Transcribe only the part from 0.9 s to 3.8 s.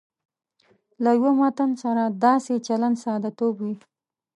له یوه متن سره داسې چلند ساده توب وي.